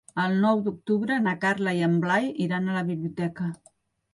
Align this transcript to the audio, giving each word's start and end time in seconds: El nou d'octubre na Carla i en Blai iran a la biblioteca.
El 0.21 0.31
nou 0.45 0.61
d'octubre 0.67 1.17
na 1.27 1.35
Carla 1.45 1.75
i 1.81 1.83
en 1.89 1.99
Blai 2.07 2.27
iran 2.47 2.67
a 2.73 2.79
la 2.81 2.85
biblioteca. 2.91 3.53